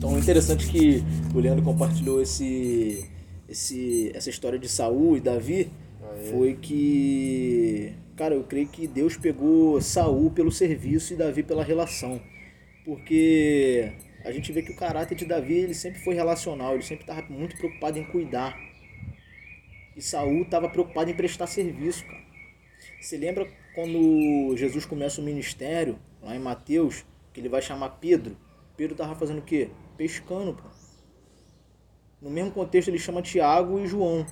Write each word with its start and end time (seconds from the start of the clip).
Então, 0.00 0.18
interessante 0.18 0.66
que 0.66 1.04
o 1.34 1.40
Leandro 1.40 1.62
compartilhou 1.62 2.22
esse, 2.22 3.04
esse, 3.46 4.10
essa 4.14 4.30
história 4.30 4.58
de 4.58 4.66
Saul 4.66 5.18
e 5.18 5.20
Davi 5.20 5.70
Aí. 6.02 6.30
foi 6.30 6.54
que, 6.54 7.92
cara, 8.16 8.34
eu 8.34 8.42
creio 8.42 8.66
que 8.66 8.86
Deus 8.86 9.18
pegou 9.18 9.78
Saul 9.82 10.30
pelo 10.30 10.50
serviço 10.50 11.12
e 11.12 11.16
Davi 11.18 11.42
pela 11.42 11.62
relação. 11.62 12.18
Porque 12.82 13.92
a 14.24 14.32
gente 14.32 14.50
vê 14.52 14.62
que 14.62 14.72
o 14.72 14.76
caráter 14.76 15.14
de 15.14 15.26
Davi 15.26 15.52
ele 15.52 15.74
sempre 15.74 16.00
foi 16.00 16.14
relacional, 16.14 16.72
ele 16.72 16.82
sempre 16.82 17.02
estava 17.02 17.20
muito 17.28 17.54
preocupado 17.58 17.98
em 17.98 18.04
cuidar. 18.04 18.58
E 19.94 20.00
Saul 20.00 20.44
estava 20.44 20.70
preocupado 20.70 21.10
em 21.10 21.14
prestar 21.14 21.46
serviço, 21.46 22.06
cara. 22.06 22.24
Você 23.02 23.18
lembra 23.18 23.46
quando 23.74 24.56
Jesus 24.56 24.86
começa 24.86 25.20
o 25.20 25.24
ministério, 25.24 25.98
lá 26.22 26.34
em 26.34 26.40
Mateus, 26.40 27.04
que 27.34 27.40
ele 27.40 27.50
vai 27.50 27.60
chamar 27.60 27.98
Pedro? 28.00 28.34
Pedro 28.80 28.94
estava 28.94 29.14
fazendo 29.14 29.40
o 29.40 29.42
quê? 29.42 29.68
Pescando, 29.98 30.54
pô. 30.54 30.62
No 32.18 32.30
mesmo 32.30 32.50
contexto 32.50 32.88
ele 32.88 32.98
chama 32.98 33.20
Tiago 33.20 33.78
e 33.78 33.86
João. 33.86 34.24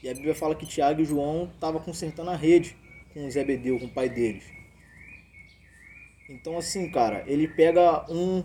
E 0.00 0.08
a 0.08 0.14
Bíblia 0.14 0.32
fala 0.32 0.54
que 0.54 0.64
Tiago 0.64 1.00
e 1.00 1.04
João 1.04 1.50
estavam 1.52 1.80
consertando 1.80 2.30
a 2.30 2.36
rede 2.36 2.76
com 3.12 3.28
Zebedeu, 3.28 3.76
com 3.80 3.86
o 3.86 3.90
pai 3.90 4.08
deles. 4.08 4.44
Então 6.30 6.56
assim, 6.56 6.88
cara, 6.88 7.24
ele 7.26 7.48
pega 7.48 8.06
um 8.08 8.44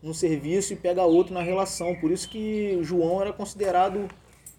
no 0.00 0.14
serviço 0.14 0.72
e 0.72 0.76
pega 0.76 1.02
outro 1.02 1.34
na 1.34 1.42
relação. 1.42 1.96
Por 1.96 2.12
isso 2.12 2.28
que 2.28 2.78
João 2.80 3.20
era 3.20 3.32
considerado 3.32 4.08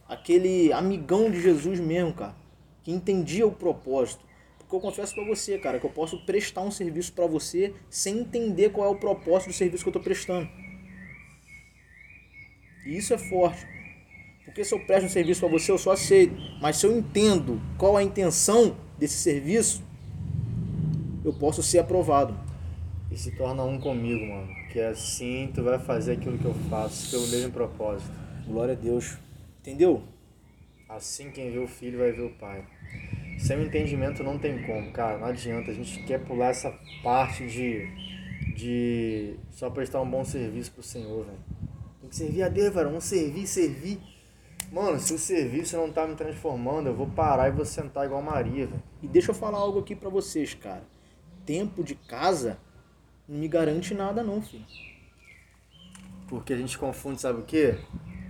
aquele 0.09 0.73
amigão 0.73 1.32
de 1.32 1.41
Jesus 1.41 1.80
mesmo, 1.80 2.13
cara, 2.13 2.35
que 2.84 2.91
entendia 2.91 3.48
o 3.48 3.52
propósito. 3.54 4.24
Porque 4.66 4.76
eu 4.76 4.80
confesso 4.80 5.14
pra 5.14 5.24
você, 5.24 5.60
cara, 5.60 5.80
que 5.80 5.86
eu 5.86 5.92
posso 5.92 6.26
prestar 6.26 6.62
um 6.62 6.72
serviço 6.72 7.14
pra 7.14 7.28
você 7.28 7.72
sem 7.88 8.20
entender 8.20 8.72
qual 8.72 8.88
é 8.88 8.90
o 8.90 9.00
propósito 9.00 9.50
do 9.50 9.54
serviço 9.54 9.84
que 9.84 9.90
eu 9.90 9.94
tô 9.94 10.00
prestando. 10.00 10.50
E 12.84 12.98
isso 12.98 13.14
é 13.14 13.18
forte. 13.18 13.64
Porque 14.44 14.64
se 14.64 14.74
eu 14.74 14.84
presto 14.86 15.05
um 15.05 15.10
serviço 15.10 15.40
pra 15.40 15.49
você, 15.49 15.72
eu 15.72 15.77
só 15.77 15.91
aceito. 15.91 16.35
Mas 16.60 16.77
se 16.77 16.88
eu 16.88 16.98
entendo 16.98 17.62
qual 17.77 17.96
a 17.96 18.02
intenção 18.02 18.76
desse 18.98 19.18
serviço, 19.18 19.84
eu 21.24 21.34
posso 21.34 21.62
ser 21.62 21.77
aprovado. 21.77 22.35
E 23.12 23.18
se 23.18 23.32
torna 23.32 23.63
um 23.63 23.79
comigo, 23.79 24.26
mano. 24.26 24.48
Que 24.72 24.79
assim 24.79 25.52
tu 25.54 25.63
vai 25.63 25.77
fazer 25.77 26.13
aquilo 26.13 26.40
que 26.40 26.46
eu 26.46 26.55
faço, 26.70 27.12
pelo 27.12 27.27
mesmo 27.27 27.52
propósito. 27.52 28.12
Glória 28.48 28.74
a 28.74 28.77
Deus. 28.77 29.18
Entendeu? 29.62 30.02
Assim 30.90 31.29
quem 31.29 31.52
vê 31.52 31.60
o 31.60 31.68
filho 31.68 32.00
vai 32.00 32.12
ver 32.12 32.24
o 32.24 32.29
pai. 32.32 32.63
Sem 33.46 33.60
o 33.60 33.62
entendimento 33.62 34.24
não 34.24 34.40
tem 34.40 34.60
como, 34.63 34.91
cara. 34.91 35.20
Não 35.20 35.27
adianta. 35.27 35.70
A 35.70 35.74
gente 35.74 36.01
quer 36.01 36.20
pular 36.26 36.48
essa 36.48 36.74
parte 37.04 37.46
de, 37.46 37.88
de 38.55 39.35
só 39.51 39.70
prestar 39.70 40.01
um 40.01 40.10
bom 40.10 40.26
serviço 40.26 40.71
pro 40.71 40.82
Senhor, 40.82 41.24
velho. 41.24 41.38
Tem 42.01 42.10
que 42.10 42.16
servir 42.16 42.41
a 42.41 42.49
Deus, 42.49 42.73
velho. 42.73 42.88
Vamos 42.88 43.04
servir, 43.04 43.46
servir. 43.46 43.99
Mano, 44.71 44.99
se 44.99 45.13
o 45.13 45.20
serviço 45.20 45.77
não 45.77 45.91
tá 45.91 46.07
me 46.07 46.16
transformando, 46.16 46.88
eu 46.88 46.96
vou 46.96 47.05
parar 47.05 47.48
e 47.48 47.51
vou 47.51 47.63
sentar 47.66 48.07
igual 48.07 48.20
Maria, 48.20 48.66
velho. 48.66 48.82
E 49.04 49.07
deixa 49.07 49.29
eu 49.29 49.35
falar 49.35 49.60
algo 49.60 49.77
aqui 49.77 49.96
pra 49.96 50.10
vocês, 50.10 50.55
cara. 50.55 50.82
Tempo 51.46 51.84
de 51.84 51.93
casa 51.93 52.57
não 53.29 53.38
me 53.38 53.48
garante 53.48 53.93
nada 53.93 54.23
não, 54.23 54.41
filho. 54.41 54.66
Porque 56.27 56.51
a 56.51 56.57
gente 56.57 56.79
confunde, 56.79 57.21
sabe 57.21 57.41
o 57.41 57.43
quê? 57.43 57.77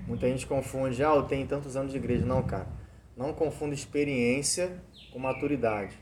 Muita 0.06 0.28
gente 0.28 0.46
confunde, 0.46 1.02
ah, 1.02 1.16
eu 1.16 1.24
tenho 1.24 1.48
tantos 1.48 1.78
anos 1.78 1.94
de 1.94 1.98
igreja. 1.98 2.26
Não, 2.26 2.44
cara. 2.44 2.68
Não 3.16 3.32
confunda 3.32 3.74
experiência 3.74 4.84
com 5.16 5.20
maturidade. 5.22 5.98